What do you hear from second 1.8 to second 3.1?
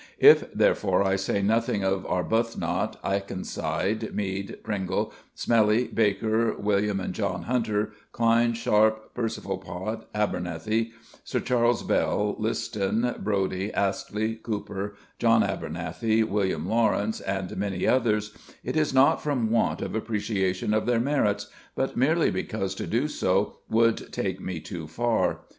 of Arbuthnot,